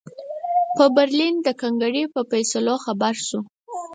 په 0.75 0.83
برلین 0.95 1.35
د 1.41 1.47
کنګرې 1.61 2.03
په 2.13 2.21
فیصلو 2.31 2.75
خبر 2.85 3.13
شو. 3.27 3.39